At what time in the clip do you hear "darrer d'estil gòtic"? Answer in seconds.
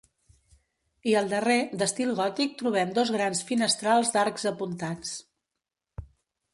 1.33-2.57